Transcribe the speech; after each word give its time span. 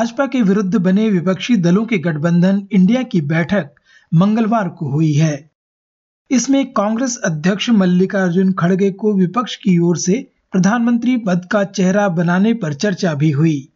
भाजपा 0.00 0.26
के 0.26 0.42
विरुद्ध 0.42 0.76
बने 0.76 1.10
विपक्षी 1.10 1.56
दलों 1.56 1.86
के 1.86 1.98
गठबंधन 1.98 2.68
इंडिया 2.72 3.02
की 3.02 3.20
बैठक 3.20 3.70
मंगलवार 4.14 4.68
को 4.68 4.90
हुई 4.90 5.12
है। 5.12 5.50
इसमें 6.30 6.72
कांग्रेस 6.72 7.16
अध्यक्ष 7.24 7.70
मल्लिकार्जुन 7.70 8.52
खड़गे 8.52 8.90
को 8.90 9.12
विपक्ष 9.12 9.56
की 9.56 9.78
ओर 9.78 9.96
से 9.96 10.32
प्रधानमंत्री 10.52 11.16
पद 11.16 11.48
का 11.52 11.64
चेहरा 11.64 12.08
बनाने 12.08 12.54
पर 12.54 12.74
चर्चा 12.74 13.14
भी 13.14 13.30
हुई। 13.30 13.68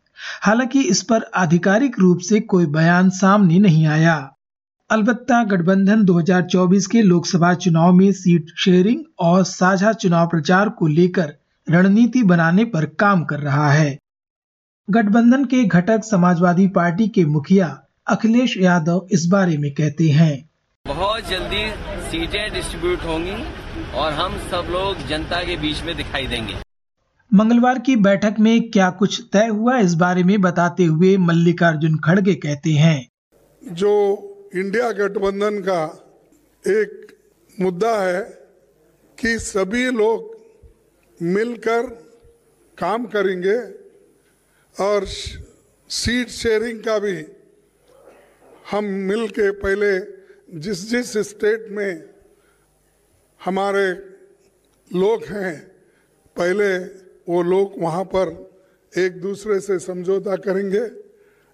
हालाँकि 0.43 0.80
इस 0.80 1.02
पर 1.02 1.30
आधिकारिक 1.34 1.98
रूप 1.98 2.19
से 2.19 2.41
कोई 2.41 2.66
बयान 2.66 3.11
सामने 3.11 3.59
नहीं 3.59 3.87
आया। 3.87 4.34
अलबत्ता 4.91 5.45
गठबंधन 5.45 6.05
2024 6.05 6.87
के 6.87 7.02
लोकसभा 7.02 7.55
चुनाव 7.55 7.93
में 7.93 8.12
सीट 8.12 8.47
शेयरिंग 8.59 9.05
और 9.19 9.45
साझा 9.45 9.93
चुनाव 9.93 10.27
प्रचार 10.27 10.69
को 10.69 10.87
लेकर 10.87 11.34
रणनीति 11.70 12.23
बनाने 12.23 12.65
पर 12.65 12.84
काम 12.84 13.25
कर 13.25 13.41
रहा 13.41 13.73
है। 13.73 13.98
गठबंधन 14.88 15.45
के 15.45 15.62
घटक 15.65 16.02
समाजवादी 16.05 16.66
पार्टी 16.69 17.06
के 17.09 17.24
मुखिया 17.24 17.66
अखिलेश 18.06 18.56
यादव 18.56 19.07
इस 19.12 19.27
बारे 19.27 19.57
में 19.59 19.70
कहते 19.74 20.09
हैं। 20.09 20.48
बहुत 20.87 21.29
जल्दी 21.29 21.62
सीटें 22.09 22.52
डिस्ट्रीब्यूट 22.55 23.05
होंगी 23.05 23.37
और 23.95 24.12
हम 24.12 24.37
सब 24.51 24.66
लोग 24.70 25.07
जनता 25.09 25.43
के 25.43 25.57
बीच 25.57 25.83
में 25.83 25.97
दिखाई 25.97 26.27
देंगे। 26.27 26.55
मंगलवार 27.30 27.79
की 27.79 27.97
बैठक 27.97 28.37
में 28.41 28.70
क्या 28.70 28.88
कुछ 28.91 29.20
तय 29.33 29.47
हुआ 29.47 29.79
इस 29.79 29.95
बारे 29.95 30.23
में 30.23 30.41
बताते 30.41 30.85
हुए 30.85 31.16
मल्लिकार्जुन 31.19 31.96
खड़गे 31.98 32.35
कहते 32.35 32.73
हैं। 32.73 33.09
जो 33.62 33.93
इंडिया 34.57 34.91
गठबंधन 34.98 35.59
का 35.60 35.85
एक 36.65 37.16
मुद्दा 37.60 37.95
है 38.02 38.21
कि 39.19 39.38
सभी 39.38 39.91
लोग 39.93 40.37
मिलकर 41.21 41.88
काम 42.79 43.05
करेंगे 43.07 43.57
और 44.77 45.05
सीट 45.07 46.29
शेयरिंग 46.29 46.83
का 46.85 46.99
भी 46.99 47.25
हम 48.71 48.85
मिल 48.85 49.29
के 49.29 49.51
पहले 49.51 49.99
जिस 50.61 50.89
जिस 50.91 51.17
स्टेट 51.29 51.69
में 51.71 52.03
हमारे 53.41 53.91
लोग 54.91 55.25
हैं, 55.25 55.57
पहले 56.37 56.79
वो 57.29 57.43
लोग 57.43 57.75
वहाँ 57.79 58.05
पर 58.05 58.33
एक 58.93 59.21
दूसरे 59.21 59.59
से 59.61 59.79
समझौता 59.79 60.37
करेंगे। 60.37 60.85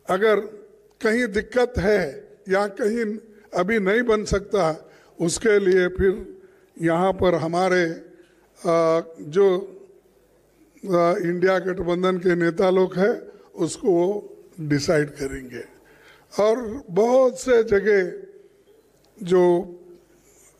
अगर 0.06 0.40
कहीं 1.00 1.26
दिक्कत 1.28 1.74
है 1.78 2.02
या 2.48 2.66
कहीं 2.66 3.04
अभी 3.54 3.78
नहीं 3.78 4.02
बन 4.02 4.24
सकता, 4.24 4.64
उसके 5.18 5.58
लिए 5.58 5.88
फिर 5.88 6.12
यहाँ 6.76 7.12
पर 7.12 7.34
हमारे 7.34 7.84
जो 9.28 9.46
इंडिया 10.84 11.58
गठबंधन 11.58 12.18
के 12.18 12.34
नेता 12.34 12.70
लोग 12.70 12.98
हैं 12.98 13.12
उसको 13.54 13.90
वो 13.90 14.36
डिसाइड 14.60 15.10
करेंगे। 15.10 15.62
और 16.40 16.84
बहुत 16.90 17.40
से 17.40 17.62
जगह 17.64 19.26
जो 19.26 19.42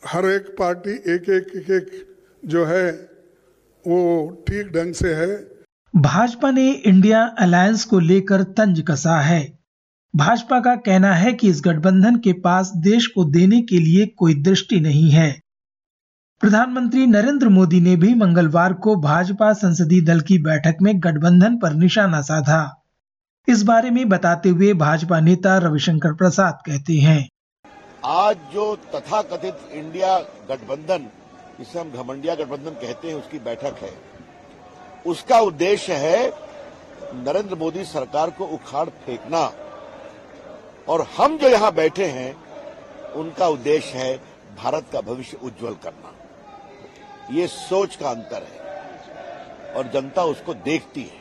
हर 0.07 0.27
एक 0.27 0.55
पार्टी 0.59 0.91
एक 0.91 1.29
एक 1.31 1.57
एक, 1.57 1.71
एक 1.71 2.17
जो 2.45 2.65
है 2.65 2.91
वो 3.87 4.31
ठीक 4.49 4.67
ढंग 4.67 4.95
से 4.95 5.15
है। 5.15 5.37
भाजपा 5.95 6.51
ने 6.51 6.71
इंडिया 6.73 7.23
अलायंस 7.39 7.85
को 7.85 7.99
लेकर 7.99 8.43
तंज 8.43 8.85
कसा 8.89 9.21
है। 9.21 9.59
भाजपा 10.17 10.61
का 10.61 10.75
कहना 10.77 11.15
है 11.15 11.33
कि 11.33 11.49
इस 11.49 11.63
गठबंधन 11.65 12.17
के 12.17 12.33
पास 12.33 12.73
देश 12.77 13.07
को 13.07 13.25
देने 13.25 13.61
के 13.63 13.79
लिए 13.79 14.07
कोई 14.07 14.35
दृष्टि 14.35 14.81
नहीं 14.81 15.11
है। 15.11 15.41
प्रधानमंत्री 16.41 17.07
नरेंद्र 17.07 17.49
मोदी 17.49 17.81
ने 17.81 17.97
भी 17.97 18.15
मंगलवार 18.15 18.73
को 18.73 18.95
भाजपा 18.97 19.53
संसदीय 19.53 20.01
दल 20.01 20.21
की 20.21 20.39
बैठक 20.39 20.77
में 20.83 20.93
गठबंधन 21.01 21.57
पर 21.59 21.73
निशाना 21.73 22.21
साधा। 22.21 22.83
इस 23.49 23.63
बारे 23.63 23.91
में 23.91 24.09
बताते 24.09 24.49
हुए 24.49 24.73
भाजपा 24.75 25.21
नेता 25.21 25.59
रविशंकर 25.59 26.13
प्रसाद 26.13 26.63
कहते 26.67 26.93
हैं। 26.93 27.29
आज 28.05 28.37
जो 28.53 28.77
तथाकथित 28.77 29.55
इंडिया 29.73 30.19
गठबंधन 30.19 31.07
जिसे 31.59 31.81
हम 31.81 31.91
घमंडिया 31.91 32.35
गठबंधन 32.35 32.71
कहते 32.71 33.09
हैं, 33.09 33.15
उसकी 33.15 33.39
बैठक 33.39 33.77
है। 33.83 33.93
उसका 35.07 35.41
उद्देश्य 35.41 35.93
है 35.93 36.29
नरेंद्र 37.15 37.55
मोदी 37.55 37.85
सरकार 37.85 38.31
को 38.31 38.45
उखाड़ 38.45 38.89
फेंकना। 38.89 39.53
और 40.89 41.07
हम 41.19 41.39
जो 41.39 41.49
यहाँ 41.49 41.75
बैठे 41.75 42.07
हैं, 42.07 42.35
उनका 43.13 43.49
उद्देश्य 43.49 43.99
है 43.99 44.17
भारत 44.65 44.87
का 44.93 45.01
भविष्य 45.01 45.39
उज्जवल 45.43 45.75
करना। 45.75 46.15
ये 47.33 47.47
सोच 47.47 47.97
का 47.97 48.11
अंतर 48.11 48.43
है। 48.43 48.61
और 49.75 49.91
जनता 49.95 50.23
उसको 50.23 50.55
देखती 50.55 51.03
है। 51.03 51.21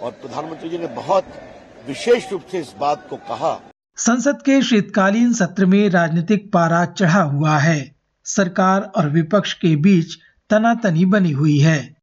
और 0.00 0.10
प्रधानमंत्री 0.10 0.70
जी 0.70 0.78
ने 0.78 0.86
बहुत 0.86 1.24
विशेष 1.88 2.32
रूप 2.32 2.42
से 2.52 2.58
इस 2.58 2.74
बात 2.80 3.06
को 3.10 3.16
कहा। 3.16 3.62
संसद 3.96 4.42
के 4.42 4.62
शीतकालीन 4.62 5.32
सत्र 5.32 5.66
में 5.66 5.90
राजनीतिक 5.90 6.52
पारा 6.52 6.84
चढ़ा 6.84 7.22
हुआ 7.22 7.58
है। 7.58 7.96
सरकार 8.24 8.82
और 8.82 9.10
विपक्ष 9.10 9.52
के 9.52 9.76
बीच 9.76 10.18
तनातनी 10.50 11.04
बनी 11.04 11.30
हुई 11.30 11.58
है। 11.58 11.96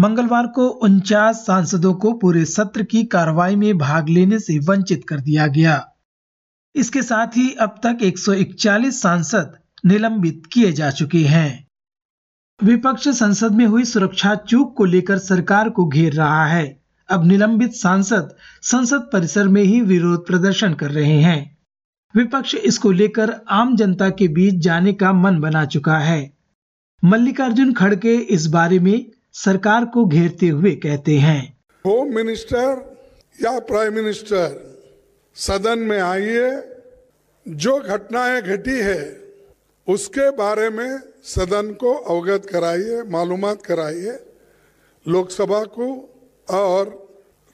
मंगलवार 0.00 0.46
को 0.46 0.68
उनचास 0.68 1.36
सांसदों 1.36 1.94
को 1.94 2.12
पूरे 2.12 2.44
सत्र 2.44 2.82
की 2.82 3.04
कार्रवाई 3.04 3.56
में 3.56 3.78
भाग 3.78 4.08
लेने 4.08 4.38
से 4.38 4.58
वंचित 4.58 5.04
कर 5.08 5.20
दिया 5.20 5.46
गया। 5.46 5.92
इसके 6.74 7.02
साथ 7.02 7.26
ही 7.26 7.54
अब 7.54 7.80
तक 7.82 7.98
141 8.02 9.02
सांसद 9.02 9.58
निलंबित 9.86 10.42
किए 10.52 10.72
जा 10.72 10.90
चुके 10.90 11.18
हैं। 11.18 11.63
विपक्ष 12.62 13.08
संसद 13.08 13.52
में 13.52 13.64
हुई 13.66 13.84
सुरक्षा 13.84 14.34
चूक 14.34 14.76
को 14.76 14.84
लेकर 14.84 15.18
सरकार 15.18 15.68
को 15.68 15.84
घेर 15.84 16.12
रहा 16.12 16.46
है। 16.46 16.80
अब 17.08 17.26
निलंबित 17.26 17.72
सांसद 17.72 18.36
संसद 18.62 19.10
परिसर 19.12 19.48
में 19.48 19.62
ही 19.62 19.80
विरोध 19.80 20.26
प्रदर्शन 20.26 20.74
कर 20.74 20.90
रहे 20.90 21.18
हैं। 21.20 21.58
विपक्ष 22.14 22.54
इसको 22.54 22.92
लेकर 22.92 23.34
आम 23.48 23.76
जनता 23.76 24.10
के 24.10 24.28
बीच 24.28 24.54
जाने 24.54 24.92
का 24.92 25.12
मन 25.12 25.40
बना 25.40 25.64
चुका 25.64 25.98
है। 25.98 26.32
मल्लिकार्जुन 27.04 27.72
खड़गे 27.72 28.14
इस 28.16 28.46
बारे 28.46 28.78
में 28.78 29.04
सरकार 29.32 29.84
को 29.84 30.04
घेरते 30.04 30.48
हुए 30.48 30.74
कहते 30.74 31.18
हैं। 31.18 31.58
होम 31.86 32.14
मिनिस्टर 32.14 32.96
या 33.42 33.58
प्राइम 33.58 33.94
मिनिस्टर 33.94 34.76
सदन 35.34 35.78
में 35.78 35.98
आइए। 36.00 36.50
जो 37.48 37.78
घटनाएँ 37.80 38.42
घटी 38.42 38.78
है, 38.80 39.20
उसके 39.88 40.30
बारे 40.30 40.70
में 40.70 41.13
सदन 41.24 41.72
को 41.72 41.92
अवगत 41.94 42.46
कराइए 42.46 43.02
मालूम 43.02 43.52
कराइए, 43.54 44.18
लोकसभा 45.06 45.62
को 45.64 45.86
और 46.50 46.88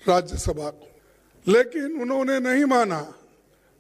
राज्यसभा 0.09 0.71
को। 0.71 0.87
लेकिन 1.47 2.01
उन्होंने 2.03 2.39
नहीं 2.41 2.65
माना, 2.65 3.15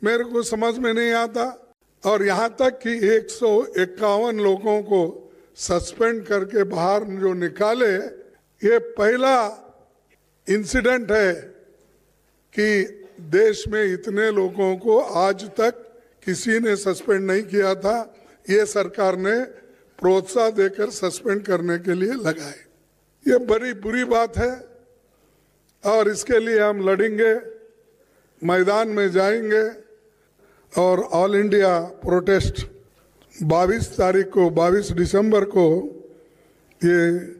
मेरे 0.04 0.24
को 0.24 0.42
समझ 0.42 0.78
में 0.78 0.92
नहीं 0.94 1.12
आता। 1.12 1.74
और 2.06 2.22
यहाँ 2.22 2.56
तक 2.58 2.78
कि 2.78 2.92
एक 3.08 3.30
सौ 3.30 3.66
इक्यावन 3.78 4.40
लोगों 4.40 4.82
को 4.82 5.32
सस्पेंड 5.56 6.24
करके 6.26 6.62
बाहर 6.64 7.04
जो 7.04 7.32
निकाले, 7.34 7.94
ये 8.62 8.78
पहला 8.78 9.36
इंसिडेंट 10.48 11.10
है 11.12 11.32
कि 12.54 12.68
देश 13.20 13.64
में 13.68 13.84
इतने 13.84 14.30
लोगों 14.30 14.76
को 14.76 14.98
आज 14.98 15.44
तक 15.44 15.72
किसी 16.24 16.58
ने 16.60 16.76
सस्पेंड 16.76 17.30
नहीं 17.30 17.42
किया 17.42 17.74
था। 17.74 18.14
ये 18.50 18.64
सरकार 18.66 19.16
ने 19.16 19.59
प्रोत्साहन 20.00 20.50
देकर 20.50 20.90
सस्पेंड 20.90 21.42
करने 21.42 21.78
के 21.78 21.94
लिए 21.94 22.12
लगाए। 22.12 22.58
ये 23.26 23.38
बड़ी 23.38 23.72
बुरी 23.72 24.04
बात 24.04 24.36
है 24.38 24.52
और 25.84 26.08
इसके 26.08 26.38
लिए 26.40 26.60
हम 26.60 26.88
लड़ेंगे, 26.88 27.34
मैदान 28.42 28.88
में 28.88 29.10
जाएँगे 29.10 29.64
और 30.80 31.00
ऑल 31.00 31.36
इंडिया 31.36 31.80
प्रोटेस्ट 31.80 32.66
22 33.42 33.96
तारीख 33.96 34.26
को 34.26 34.50
22 34.50 34.90
दिसंबर 34.92 35.44
को 35.44 35.66
ये 36.84 37.34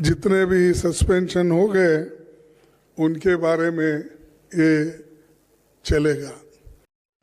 जितने 0.00 0.44
भी 0.46 0.74
सस्पेंशन 0.74 1.50
हो 1.50 1.66
गए, 1.68 1.96
उनके 2.98 3.36
बारे 3.36 3.70
में 3.70 4.04
ये 4.54 5.04
चलेगा। 5.84 6.32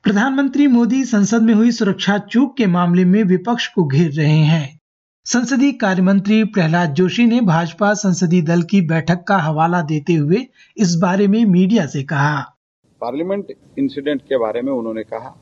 प्रधानमंत्री 0.07 0.67
मोदी 0.67 1.05
संसद 1.05 1.41
में 1.41 1.53
हुई 1.53 1.71
सुरक्षा 1.71 2.17
चूक 2.17 2.57
के 2.57 2.65
मामले 2.65 3.05
में 3.05 3.23
विपक्ष 3.23 3.67
को 3.67 3.85
घेर 3.85 4.11
रहे 4.11 4.37
हैं। 4.37 4.79
संसदीय 5.25 5.71
कार्य 5.71 6.01
मंत्री 6.01 6.43
प्रहलाद 6.43 6.93
जोशी 6.93 7.25
ने 7.25 7.41
भाजपा 7.41 7.93
संसदीय 7.93 8.41
दल 8.41 8.61
की 8.61 8.81
बैठक 8.81 9.23
का 9.23 9.37
हवाला 9.37 9.81
देते 9.81 10.13
हुए 10.13 10.47
इस 10.77 10.95
बारे 10.95 11.27
में 11.27 11.45
मीडिया 11.45 11.85
से 11.85 12.03
कहा। 12.03 12.41
पार्लियामेंट 13.01 13.47
इंसिडेंट 13.79 14.21
के 14.21 14.37
बारे 14.37 14.61
में 14.61 14.73
उन्होंने 14.73 15.03
कहा, 15.03 15.37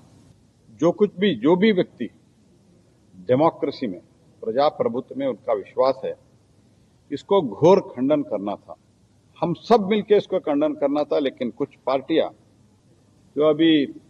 जो 0.81 0.91
कुछ 0.91 1.11
भी, 1.19 1.35
जो 1.35 1.55
भी 1.55 1.71
व्यक्ति 1.71 2.09
डेमोक्रेसी 3.27 3.87
में 3.87 3.99
प्रजा 3.99 4.41
प्रजाप्रभुत्व 4.41 5.15
में 5.17 5.27
उनका 5.27 5.53
विश्वास 5.53 6.01
है, 6.05 6.15
इसको 7.11 7.41
घोर 7.41 7.79
खंडन 7.79 8.21
करना 8.21 8.55
था। 8.55 8.75
हम 9.41 9.53
सब 9.53 9.87
मिलकर 9.89 10.15
इसको 10.15 10.39
खंडन 10.39 10.73
करना 10.73 11.03
था, 11.03 11.19
लेकिन 11.19 11.49
कुछ 11.49 11.69
पार्टियाँ 11.85 12.29
जो 13.37 13.49
अभी 13.49 14.01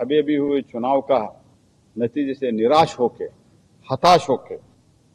अभी 0.00 0.18
अभी 0.18 0.36
हुए 0.36 0.60
चुनाव 0.62 1.00
का 1.02 1.18
नतीजे 1.96 2.34
से 2.34 2.50
निराश 2.52 2.98
होके, 2.98 3.24
हताश 3.88 4.28
होके 4.28 4.56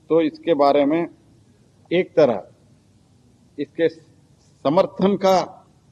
तो 0.10 0.22
इसके 0.22 0.54
बारे 0.56 0.86
में 0.86 1.08
एक 1.92 2.12
तरह 2.16 2.44
इसके 3.58 3.88
समर्थन 3.90 5.16
का 5.18 5.40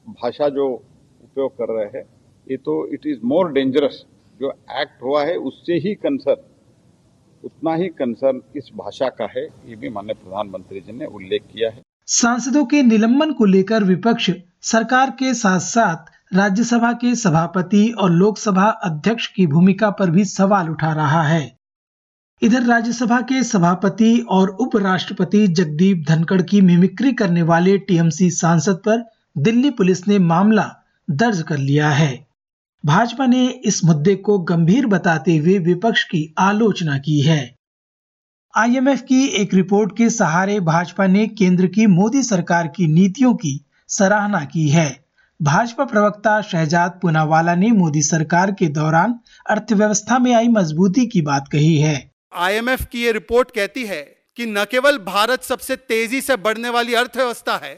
भाषा 0.06 0.48
जो 0.50 0.66
उपयोग 0.68 1.52
कर 1.52 1.72
रहे 1.74 1.86
हैं, 1.88 2.04
ये 2.46 2.56
तो 2.58 2.86
इट 2.88 3.06
इज़ 3.06 3.20
मोर 3.24 3.52
डेंजरस 3.52 4.04
जो 4.40 4.50
एक्ट 4.50 5.02
हुआ 5.02 5.24
है, 5.24 5.36
उससे 5.38 5.74
ही 5.78 5.94
कंसर्न 5.96 6.50
उतना 7.42 7.74
ही 7.74 7.88
कंसर्न 7.90 8.40
इस 8.56 8.70
भाषा 8.76 9.08
का 9.10 9.28
है, 9.36 9.44
ये 9.44 9.76
भी 9.76 9.88
माननीय 9.90 10.14
प्रधानमंत्री 10.14 10.80
जी 10.80 10.92
ने 10.92 11.06
उल्लेख 11.08 11.42
किया 11.52 11.70
है। 11.70 11.82
सांसदों 12.08 12.64
के 12.66 12.82
निलंबन 12.84 13.32
को 13.32 13.44
लेकर 13.46 13.84
विपक्ष 13.84 14.30
सरकार 14.64 15.10
के 15.18 15.34
साथ 15.34 15.60
साथ 15.62 16.12
राज्यसभा 16.34 16.92
के 16.92 17.14
सभापति 17.14 17.90
और 17.90 18.10
लोकसभा 18.10 18.64
अध्यक्ष 18.64 19.26
की 19.26 19.46
भूमिका 19.46 19.90
पर 19.90 20.10
भी 20.10 20.24
सवाल 20.24 20.68
उठा 20.68 20.92
रहा 20.92 21.22
है। 21.22 21.58
इधर 22.42 22.62
राज्यसभा 22.62 23.20
के 23.20 23.42
सभापति 23.42 24.26
और 24.28 24.48
उपराष्ट्रपति 24.48 25.48
जगदीप 25.48 26.04
धनखड़ 26.08 26.42
की 26.42 26.60
मिमिक्री 26.60 27.12
करने 27.12 27.42
वाले 27.42 27.78
टीएमसी 27.78 28.30
सांसद 28.30 28.74
पर 28.74 29.10
दिल्ली 29.38 29.70
पुलिस 29.70 30.08
ने 30.08 30.18
मामला 30.18 30.76
दर्ज 31.10 31.42
कर 31.42 31.58
लिया 31.58 31.90
है। 31.90 32.26
भाजपा 32.86 33.26
ने 33.26 33.48
इस 33.48 33.84
मुद्दे 33.84 34.14
को 34.14 34.38
गंभीर 34.38 34.86
बताते 34.86 35.36
हुए 35.36 35.58
विपक्ष 35.58 36.04
की 36.04 36.34
आलोचना 36.38 36.98
की 36.98 37.20
है। 37.20 37.54
आईएमएफ 38.56 39.02
की 39.02 39.24
एक 39.24 39.54
रिपोर्ट 39.54 39.96
के 39.96 40.10
सहारे 40.10 40.60
भाजपा 40.60 41.06
ने 41.06 41.26
केंद्र 41.26 41.66
की 41.66 41.86
मोदी 41.86 42.22
सरकार 42.22 42.66
की 42.66 42.86
नीतियों 42.86 43.34
की 43.34 43.66
सराहना 43.88 44.44
की 44.44 44.68
है। 44.68 45.03
भाजपा 45.40 45.84
प्रवक्ता 45.84 46.40
शहजाद 46.42 46.98
पुनावाला 47.02 47.54
ने 47.54 47.70
मोदी 47.72 48.02
सरकार 48.02 48.50
के 48.52 48.68
दौरान 48.68 49.18
अर्थव्यवस्था 49.50 50.18
में 50.18 50.32
आई 50.34 50.48
मजबूती 50.48 51.06
की 51.06 51.22
बात 51.22 51.48
कही 51.52 51.76
है। 51.78 51.96
आईएमएफ 52.34 52.84
की 52.92 53.02
ये 53.02 53.12
रिपोर्ट 53.12 53.50
कहती 53.50 53.84
है 53.86 54.02
कि 54.36 54.46
न 54.46 54.64
केवल 54.64 54.98
भारत 55.00 55.42
सबसे 55.42 55.76
तेज़ी 55.76 56.20
से 56.20 56.36
बढ़ने 56.36 56.68
वाली 56.68 56.94
अर्थव्यवस्था 56.94 57.56
है, 57.56 57.74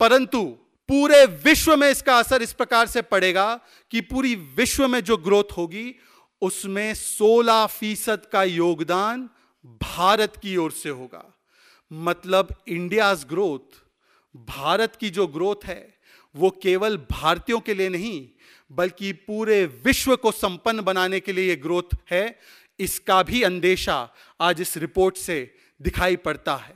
परंतु 0.00 0.42
पूरे 0.88 1.24
विश्व 1.44 1.76
में 1.76 1.88
इसका 1.90 2.18
असर 2.18 2.42
इस 2.42 2.52
प्रकार 2.52 2.86
से 2.86 3.02
पड़ेगा 3.02 3.48
कि 3.92 4.00
पूरी 4.02 4.34
विश्व 4.56 4.88
में 4.88 5.00
जो 5.04 5.16
ग्रोथ 5.18 5.56
होगी, 5.58 5.94
उसमें 6.42 6.94
16 6.94 7.66
फ़ीसद 7.68 8.26
का 8.32 8.42
योगदान 8.44 9.28
भारत 9.82 10.36
की 10.36 10.56
ओर 10.56 10.70
से 10.72 10.88
होगा। 10.88 11.24
मतलब 11.90 12.54
इंडियाज 12.68 13.24
ग्रोथ, 13.28 13.80
भारत 14.48 14.96
की 14.96 15.10
जो 15.10 15.26
ग्रोथ 15.28 15.66
है 15.66 15.99
वो 16.34 16.50
केवल 16.62 16.96
भारतीयों 17.10 17.60
के 17.60 17.74
लिए 17.74 17.88
नहीं, 17.88 18.28
बल्कि 18.70 19.12
पूरे 19.12 19.64
विश्व 19.84 20.16
को 20.16 20.32
संपन्न 20.32 20.80
बनाने 20.80 21.20
के 21.20 21.32
लिए 21.32 21.48
ये 21.48 21.56
ग्रोथ 21.56 21.96
है, 22.10 22.38
इसका 22.78 23.22
भी 23.22 23.42
अंदेशा 23.42 24.08
आज 24.40 24.60
इस 24.60 24.76
रिपोर्ट 24.76 25.16
से 25.16 25.54
दिखाई 25.80 26.16
पड़ता 26.16 26.56
है। 26.56 26.74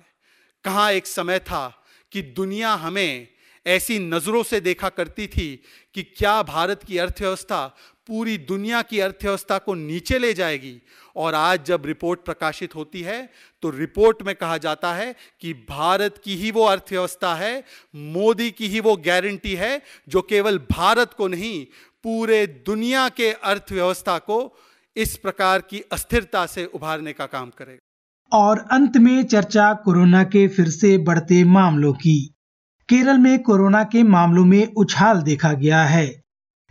कहाँ 0.65 0.91
एक 0.93 1.07
समय 1.07 1.39
था 1.39 1.85
कि 2.13 2.23
दुनिया 2.23 2.75
हमें 2.75 3.29
ऐसी 3.67 3.99
नज़रों 3.99 4.43
से 4.43 4.61
देखा 4.61 4.89
करती 4.89 5.27
थी 5.27 5.63
कि 5.95 6.03
क्या 6.03 6.43
भारत 6.43 6.83
की 6.83 6.99
अर्थव्यवस्था 6.99 7.77
पूरी 8.07 8.39
दुनिया 8.39 8.83
की 8.83 9.01
अर्थव्यवस्था 9.01 9.59
को 9.59 9.75
नीचे 9.75 10.19
ले 10.19 10.33
जाएगी। 10.35 10.83
और 11.17 11.35
आज 11.35 11.65
जब 11.65 11.87
रिपोर्ट 11.87 12.21
प्रकाशित 12.21 12.75
होती 12.75 13.01
है 13.01 13.29
तो 13.63 13.71
रिपोर्ट 13.71 14.23
में 14.23 14.35
कहा 14.35 14.57
जाता 14.59 14.95
है 14.95 15.15
कि 15.41 15.53
भारत 15.53 16.21
की 16.25 16.37
ही 16.37 16.51
वो 16.51 16.65
अर्थव्यवस्था 16.65 17.35
है, 17.35 17.65
मोदी 17.95 18.51
की 18.51 18.69
ही 18.69 18.81
वो 18.81 18.97
गारंटी 18.97 19.55
है, 19.55 19.83
जो 20.09 20.23
केवल 20.23 20.59
भारत 20.59 21.13
को 21.13 21.29
नहीं, 21.29 21.67
पूरे 22.05 22.47
दुनिया 22.47 23.09
के 23.09 23.31
अर्थव्यवस्था 23.33 24.19
को 24.19 24.59
इस 24.97 25.17
प्रकार 25.17 25.61
की 25.61 25.81
अस्थिरता 25.93 26.47
से 26.47 26.65
उभारने 26.65 27.13
का 27.13 27.27
काम 27.27 27.51
करेगा। 27.51 28.39
और 28.39 28.59
अंत 28.73 28.97
में 28.97 29.25
चर्चा 29.25 29.73
कोरोना 29.75 30.25
के 30.25 30.49
फिर 30.49 30.69
से 30.69 30.99
बढ़ते 30.99 31.45
मामलों 31.45 31.93
की। 31.93 32.35
केरल 32.89 33.19
में 33.19 33.39
कोरोना 33.43 33.85
के 33.85 34.03
मामलों 34.03 34.45
में 34.45 34.73
उछाल 34.77 35.23
देखा 35.23 35.53
गया 35.53 35.83
है। 35.85 36.24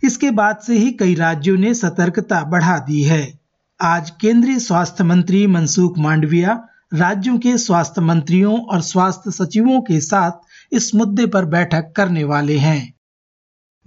इसके 0.04 0.30
बाद 0.30 0.58
से 0.58 0.78
ही 0.78 0.92
कई 0.92 1.14
राज्यों 1.14 1.56
ने 1.58 1.74
सतर्कता 1.74 2.42
बढ़ा 2.44 2.78
दी 2.78 3.02
है। 3.02 3.38
आज 3.80 4.10
केंद्रीय 4.10 4.58
स्वास्थ्य 4.58 5.04
मंत्री 5.04 5.46
मनसुख 5.46 5.98
मांडविया 5.98 6.68
राज्यों 6.94 7.38
के 7.38 7.58
स्वास्थ्य 7.58 8.00
मंत्रियों 8.00 8.58
और 8.58 8.80
स्वास्थ्य 8.80 9.30
सचिवों 9.30 9.80
के 9.80 10.00
साथ 10.00 10.32
इस 10.72 10.94
मुद्दे 10.94 11.26
पर 11.26 11.44
बैठक 11.44 11.92
करने 11.96 12.24
वाले 12.24 12.58
हैं। 12.58 12.94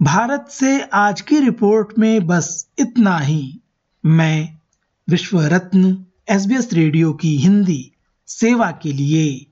भारत 0.02 0.46
से 0.50 0.80
आज 0.82 1.20
की 1.20 1.40
रिपोर्ट 1.40 1.98
में 1.98 2.26
बस 2.26 2.68
इतना 2.78 3.18
ही। 3.18 3.60
मैं 4.06 4.58
विश्व 5.08 5.40
रत्न 5.40 6.06
एसबीएस 6.28 6.72
रेडियो 6.72 7.12
की 7.12 7.36
हिंदी, 7.36 7.92
सेवा 8.26 8.70
के 8.70 8.92
लिए। 8.92 9.46